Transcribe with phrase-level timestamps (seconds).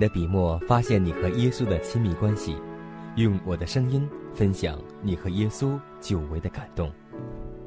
[0.00, 2.56] 的笔墨发现你和耶稣的亲密关系，
[3.16, 6.90] 用我的声音分享你和耶稣久违的感动。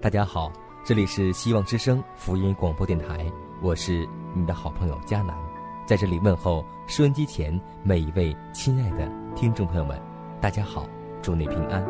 [0.02, 0.52] 大家好，
[0.84, 3.32] 这里是希望之声福音广播电台，
[3.62, 5.38] 我是你的好朋友佳楠，
[5.86, 9.98] 在这里问候收音机前每一位亲爱的听众朋友们，
[10.42, 10.90] 大家好，
[11.22, 11.86] 祝你平安。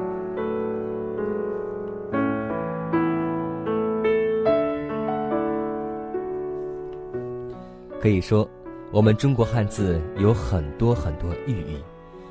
[8.02, 8.45] 可以说，
[8.94, 11.83] 我们中国汉字有很多很多寓意。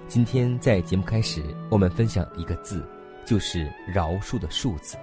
[0.06, 2.86] 今天在节目开始，我们分享一个字，
[3.24, 4.96] 就是“饶恕”的“恕”字。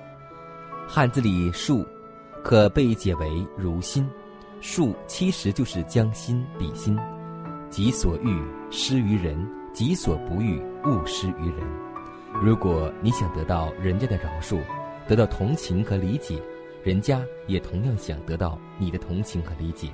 [0.88, 1.86] 汉字里“恕”
[2.46, 4.10] 可被解为如心
[4.64, 6.98] ，“恕”其实就是将心比心，
[7.70, 11.68] 己所欲施于人，己所不欲勿施于人。
[12.42, 14.62] 如果你想得到人家的饶恕，
[15.10, 16.42] 得到同情和理解，
[16.86, 19.89] 人家也同样想得到你的同情和理解。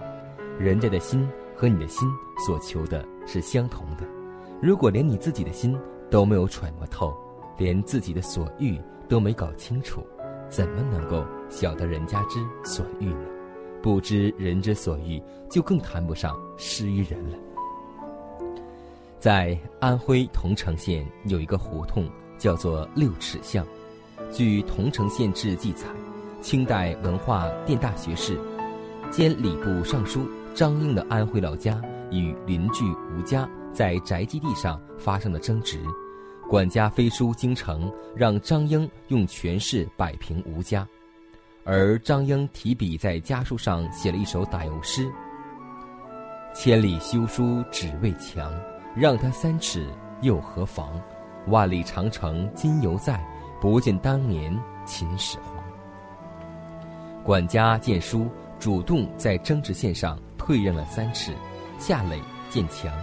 [0.60, 2.08] 人家的心和你的心
[2.46, 4.06] 所求的是相同的。
[4.62, 5.78] 如果连你自己的心
[6.10, 7.16] 都没有揣摩透，
[7.58, 10.06] 连自己的所欲都没搞清楚，
[10.50, 13.26] 怎么能够晓得人家之所欲呢？
[13.82, 17.38] 不知人之所欲，就更谈不上施于人了。
[19.20, 23.66] 在安徽桐城县有一个胡同，叫做六尺巷。
[24.32, 25.86] 据《桐城县志》记载，
[26.42, 28.40] 清代文化殿大学士
[29.12, 30.28] 兼礼部尚书。
[30.56, 35.84] 张英的安徽老家与邻居吴家在宅基地上发生了争执，
[36.50, 40.88] 管家飞书京城，让张英用权势摆平吴家，
[41.66, 45.12] 而张英提笔在家书上写了一首打油诗
[46.56, 48.50] ：“千里修书只为墙，
[48.96, 49.86] 让他三尺
[50.22, 50.98] 又何妨？
[51.48, 53.22] 万里长城今犹在，
[53.60, 55.62] 不见当年秦始皇。”
[57.26, 60.18] 管家见书，主动在争执线上。
[60.46, 61.34] 退让了三尺，
[61.80, 62.94] 下垒建墙，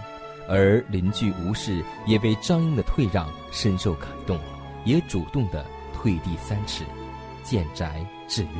[0.47, 4.39] 而邻居吴氏也被张英的退让深受感动，
[4.85, 6.85] 也主动的退地三尺，
[7.43, 8.51] 建宅致院。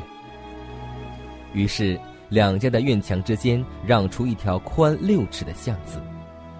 [1.54, 5.98] 于是两家的院墙之间让出一条宽六尺的巷子，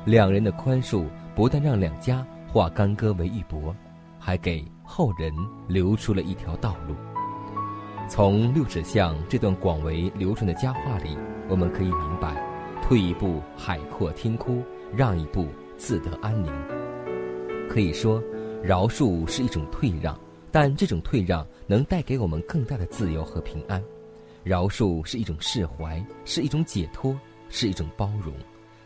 [0.07, 1.05] 两人的宽恕
[1.35, 3.75] 不但让两家化干戈为玉帛，
[4.19, 5.31] 还给后人
[5.69, 6.95] 留出了一条道路。
[8.09, 11.17] 从六尺巷这段广为流传的佳话里。
[11.47, 12.35] 我们可以明白，
[12.83, 14.65] 退一步海阔天空，
[14.97, 16.51] 让一步自得安宁。
[17.69, 18.23] 可以说，
[18.63, 20.19] 饶恕是一种退让，
[20.51, 23.83] 但这种退让能带给我们更大的自由和平安。
[24.43, 27.19] 饶恕是一种释怀，是一种解脱，
[27.51, 28.33] 是一种包容，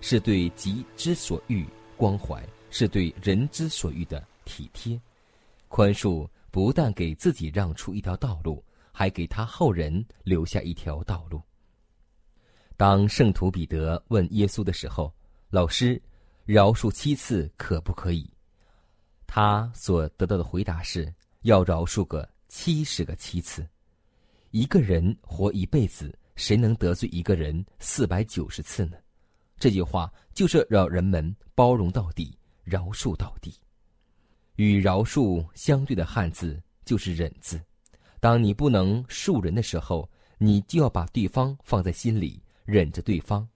[0.01, 1.65] 是对己之所欲
[1.97, 5.01] 关怀，是对人之所欲的体贴。
[5.69, 8.61] 宽恕不但给自己让出一条道路，
[8.99, 11.41] 还给他后人留下一条道路。
[12.77, 15.15] 当圣徒彼得问耶稣的时候
[15.51, 16.03] ：“老师，
[16.45, 18.29] 饶恕七次可不可以？”
[19.25, 23.65] 他所得到的回答是：“要饶恕个七十个七次。”
[24.51, 28.97] 一个人活一辈子，谁能得罪一个人四百九十次呢？
[29.61, 33.55] 这句话就是让人们包容到底，饶恕到底。
[34.57, 37.61] 与饶恕相对的汉字就是忍字。
[38.21, 42.43] 当你不能恕人的时候，你就要把对方放在心里。
[42.69, 43.49] 忍着对方。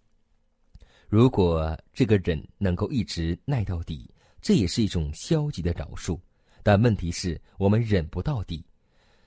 [1.06, 4.10] 如果这个忍能够一直耐到底，
[4.40, 6.18] 这也是一种消极的饶恕。
[6.62, 8.64] 但问题是我们忍不到底。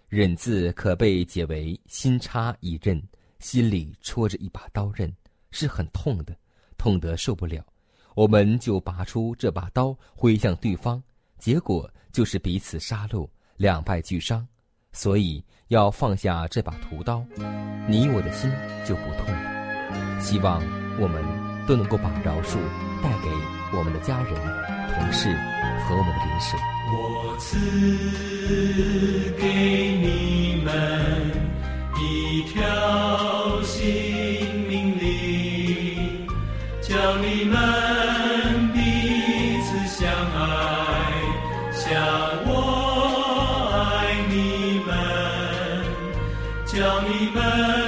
[0.10, 3.00] 忍字可被解为心插一刃，
[3.38, 5.16] 心里戳着一把刀刃，
[5.52, 6.36] 是很痛的。
[6.80, 7.64] 痛得受不了，
[8.16, 11.00] 我们就拔出这把刀挥向对方，
[11.38, 14.48] 结果就是彼此杀戮，两败俱伤。
[14.95, 17.21] 所以要放下这把屠刀，
[17.86, 18.50] 你我的心
[18.86, 20.21] 就不痛了。
[20.21, 20.63] 希望
[20.97, 21.21] 我们
[21.68, 22.56] 都能够把饶恕
[23.03, 23.30] 带给
[23.77, 24.33] 我们的家人、
[24.94, 25.36] 同事
[25.86, 26.57] 和我们的邻舍。
[26.88, 27.59] 我赐
[29.38, 29.44] 给
[29.97, 31.30] 你们
[32.00, 33.83] 一条新
[34.69, 36.25] 命令，
[36.81, 38.80] 叫你们彼
[39.62, 41.12] 此相爱，
[41.74, 41.92] 相
[47.36, 47.85] 叫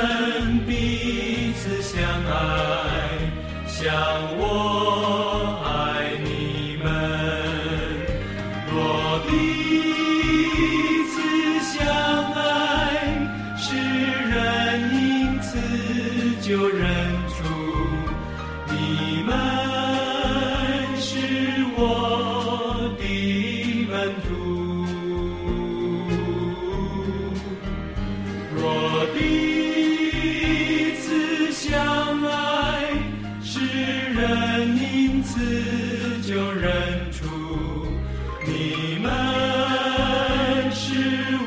[35.37, 37.27] 此就认出
[38.47, 39.11] 你们
[40.71, 40.95] 是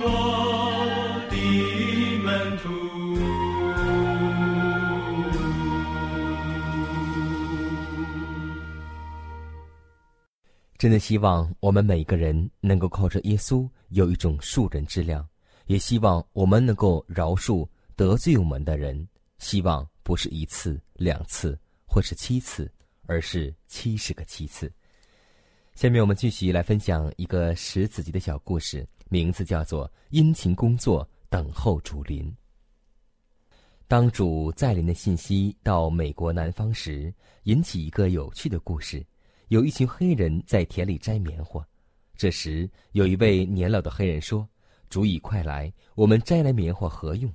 [0.01, 1.37] 我的
[2.19, 2.71] 门徒。
[10.79, 15.29] 真的希望我们每个人能够靠着耶稣有一种恕人之量，
[15.67, 19.09] 也希望我们能够饶恕得罪我们的人。
[19.39, 22.71] 希望不是一次、两次，或是七次，
[23.11, 24.73] 而是七十个七次。
[25.75, 32.23] 下面我们继续来分享一个十子集的小故事，名字叫做《殷勤工作，等候主临》。
[33.89, 37.13] 当主再临的信息到美国南方时，
[37.43, 39.05] 引起一个有趣的故事。
[39.49, 41.67] 有一群黑人在田里摘棉花，
[42.17, 44.49] 这时有一位年老的黑人说
[44.89, 47.29] ：“主已快来，我们摘来棉花何用？”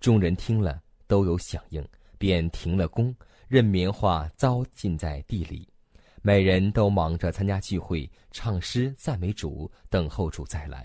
[0.00, 1.86] 众人听了都有响应，
[2.18, 3.14] 便停了工，
[3.54, 5.68] 任棉花糟浸在地里。
[6.22, 10.84] 每人都忙着参加聚会、唱诗、赞美主，等候主再来。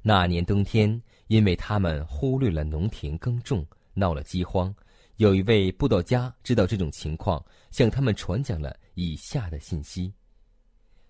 [0.00, 4.74] 那年冬天，因为他们忽略了农田耕种，闹了饥荒。
[5.16, 10.10] 有一位布道家知道这种情况，向他们传讲了以下的信息：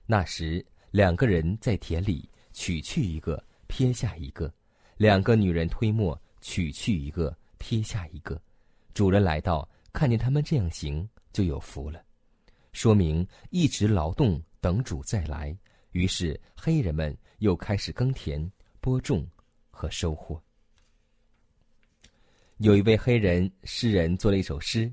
[0.07, 4.53] 那时，两个人在田里取去一个，撇下一个；
[4.97, 8.43] 两个女人推磨，取去一个，撇下一个。
[8.93, 12.05] 主人来到，看见他们这样行，就有福了。
[12.75, 15.57] 说明一直劳动等主再来。
[15.93, 19.27] 于是黑人们又开始耕田、播种
[19.71, 20.39] 和收获。
[22.59, 24.93] 有一位黑人诗人做了一首诗，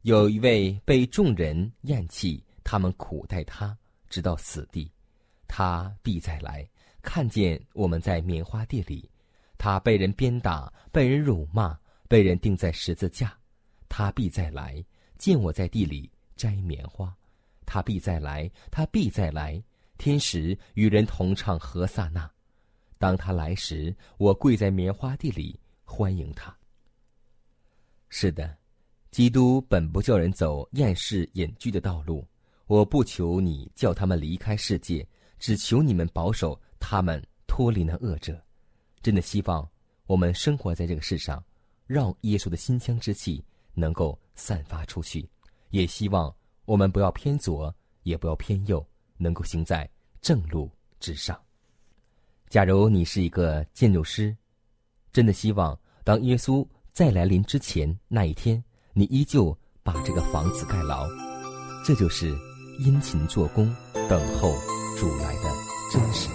[0.00, 3.78] 有一位被众人厌弃，他们苦待他，
[4.08, 4.90] 直到死地，
[5.46, 6.68] 他必再来。
[7.00, 9.08] 看见我们在棉花地里，
[9.56, 11.78] 他被人鞭打，被人辱骂，
[12.08, 13.38] 被人钉在十字架，
[13.94, 14.82] 他必再来。
[15.18, 17.14] 见我在地里摘棉花，
[17.66, 19.62] 他必再来，他必再来。
[19.98, 22.28] 天使与人同唱何萨那，
[22.96, 26.56] 当他来时，我跪在棉花地里欢迎他。
[28.08, 28.56] 是的，
[29.10, 32.26] 基督本不叫人走厌世隐居的道路。
[32.68, 35.06] 我不求你叫他们离开世界，
[35.38, 38.42] 只求你们保守他们脱离那恶者。
[39.02, 39.68] 真的希望
[40.06, 41.44] 我们生活在这个世上，
[41.86, 45.28] 让耶稣的馨香之气能够散发出去。
[45.70, 48.84] 也希望我们不要偏左，也不要偏右，
[49.16, 49.88] 能够行在
[50.20, 51.38] 正路之上。
[52.48, 54.36] 假如你是一个建筑师，
[55.12, 56.66] 真的希望当耶稣。
[56.92, 58.62] 在来临之前那一天，
[58.92, 61.08] 你依旧把这个房子盖牢，
[61.86, 62.28] 这就是
[62.80, 63.74] 殷勤做工、
[64.10, 64.52] 等候
[64.98, 65.50] 主来的
[65.90, 66.28] 真实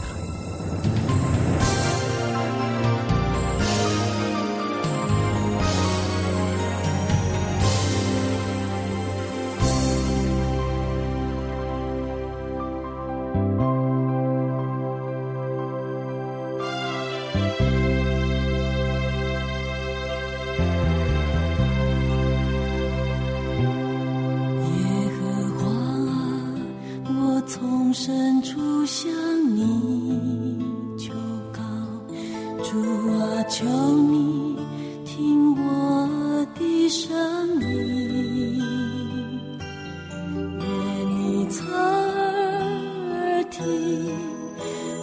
[41.49, 43.63] 侧耳听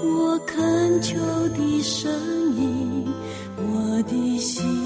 [0.02, 1.16] 我恳求
[1.50, 2.12] 的声
[2.54, 3.06] 音
[3.56, 4.83] 我的心。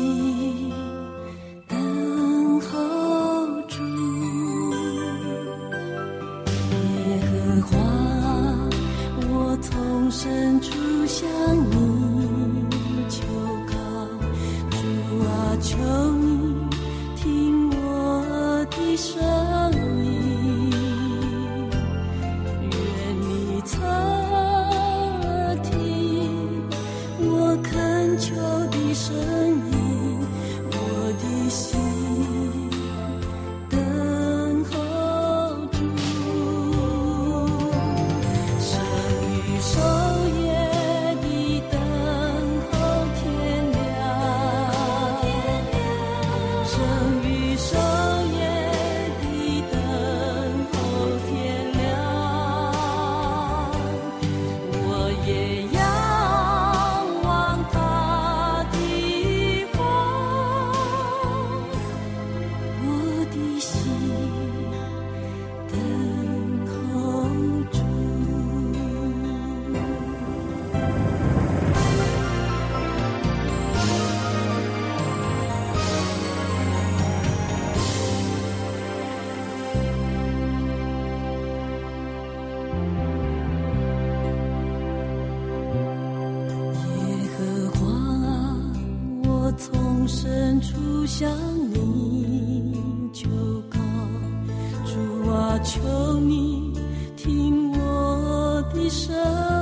[98.89, 99.58] 生。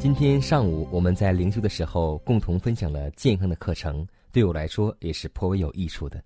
[0.00, 6.24] 今天上午我们在灵修的时候共同分享了健康的课程，对我来说也是颇为有益处的。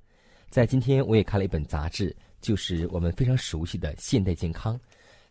[0.49, 4.78] 在今天我也看了一本杂志，就是我们非常熟悉的《现代健康》，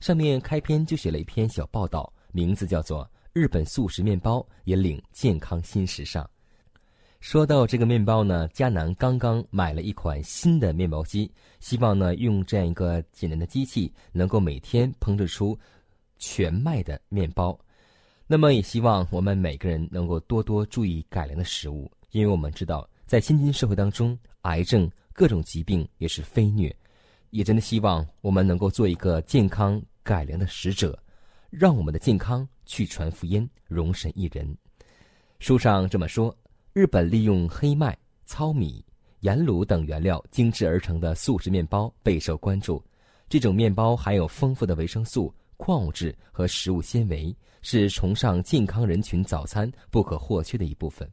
[0.01, 6.21] 上面开篇就写了一篇小报道，名字叫做《日本素食面包引领健康新时尚》。
[7.21, 11.31] 说到这个面包呢，迦南刚刚买了一款新的面包机，
[11.61, 15.57] 希望呢用这样一个简单的机器，能够每天烹制出
[16.17, 17.57] 全麦的面包。
[18.25, 26.73] 那么也希望我们每个人能够多多注意改良的食物，因为我们知道，在现今社会当中，癌症、各种疾病也是非虐。
[27.31, 30.97] 也真的希望我们能够做一个健康改良的使者，
[31.49, 34.55] 让我们的健康去传福音，容神一人。
[35.39, 36.35] 书上这么说：
[36.73, 38.85] 日本利用黑麦、糙米、
[39.19, 42.81] 盐卤等原料精制而成的素食面包备受关注。
[43.27, 51.09] 这种面包含有丰富的维生素、矿物质和食物纤维，是崇尚健康人群早餐不可或缺的一部分。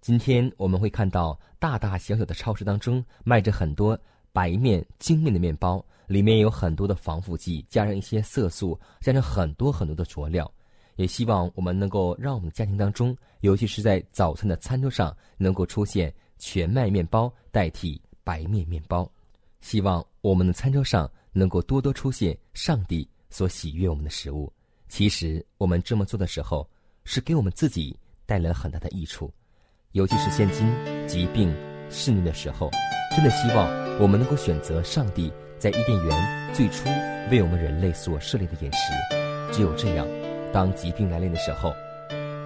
[0.00, 3.98] 今天我们会看到大大小小的超市当中卖着很多
[4.30, 10.48] 白面精面的面包，里面有很多的防腐剂，加上一些色素，加上很多很多的佐料。
[10.96, 19.10] 也希望我们能够让我们的家庭当中，尤其是在早餐的餐桌上，能够出现全麦面包代替白面面包。
[19.62, 24.52] 希望我们的餐桌上能够多多出现上帝所喜悦我们的食物。
[24.92, 26.68] 其实我们这么做的时候，
[27.06, 29.32] 是给我们自己带来了很大的益处，
[29.92, 30.70] 尤其是现今
[31.08, 31.50] 疾病
[31.88, 32.70] 肆虐的时候，
[33.16, 36.90] 真的希望我们能够选择上帝在伊甸园最初
[37.30, 38.92] 为我们人类所设立的饮食。
[39.50, 40.06] 只有这样，
[40.52, 41.72] 当疾病来临的时候，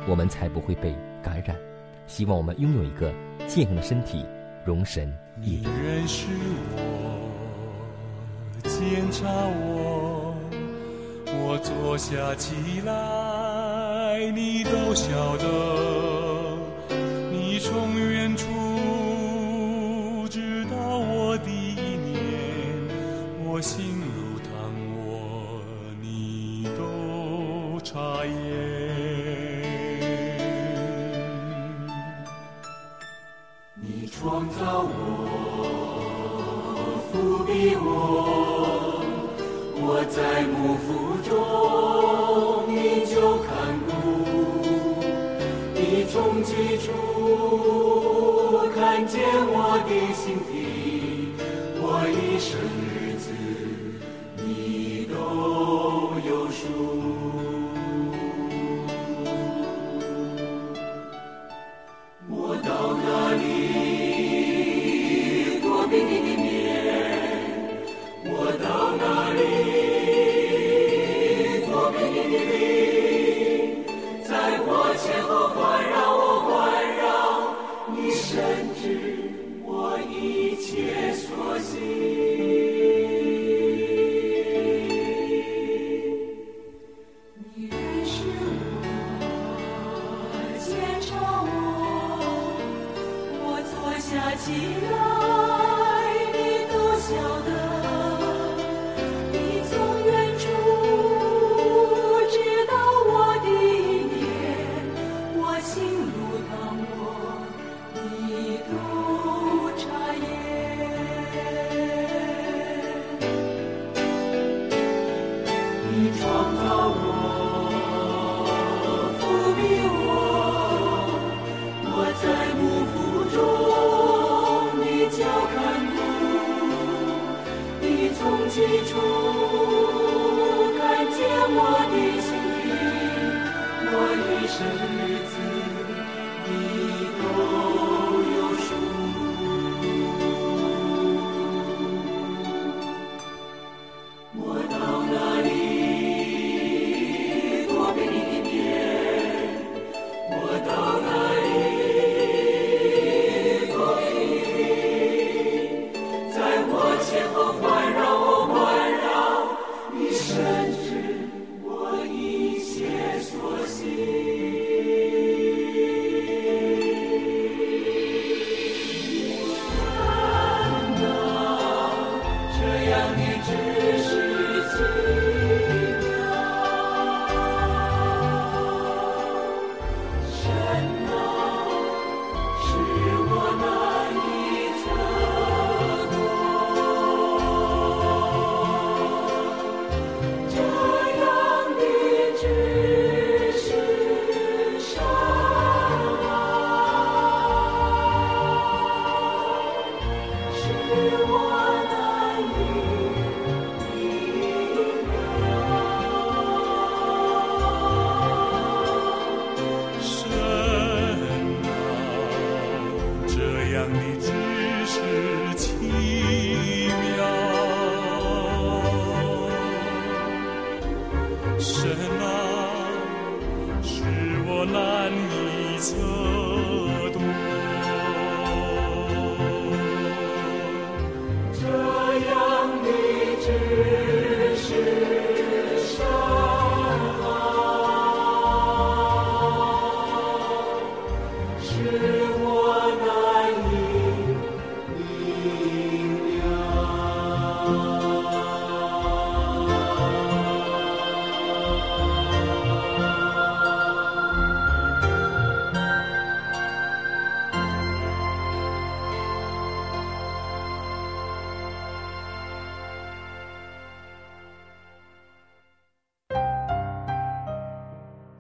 [0.07, 1.57] 我们才不会被感染。
[2.07, 3.13] 希望我们拥有一个
[3.49, 4.25] 健康的身体，
[4.65, 5.13] 容神
[5.43, 5.83] 一你人。
[5.83, 6.29] 认识
[6.77, 7.29] 我，
[8.63, 10.26] 检查我，
[11.39, 15.45] 我坐下起来，你都晓得。
[17.31, 18.47] 你从远处
[20.29, 22.19] 知道我的一年，
[23.45, 24.51] 我心如汤
[24.97, 25.61] 我，
[26.03, 28.76] 你都察言。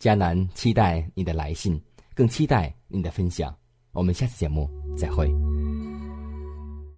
[0.00, 1.80] 迦南期待你的来信，
[2.14, 3.54] 更期待你的分享。
[3.92, 5.47] 我们下次节目再会。